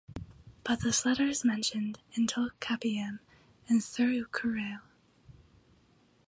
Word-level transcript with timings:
But 0.63 0.79
this 0.81 1.05
letter 1.05 1.25
is 1.27 1.45
mentioned 1.45 1.99
in 2.15 2.25
Tolkappiyam 2.25 3.19
and 3.69 3.81
Thirukkural. 3.81 4.79